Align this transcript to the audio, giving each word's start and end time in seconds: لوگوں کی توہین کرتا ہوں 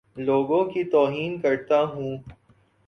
لوگوں 0.17 0.63
کی 0.65 0.83
توہین 0.83 1.39
کرتا 1.41 1.81
ہوں 1.83 2.17